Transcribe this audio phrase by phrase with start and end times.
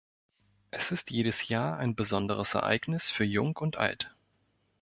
[0.71, 4.11] Es ist jedes Jahr ein besonderes Ereignis für Jung und Alt.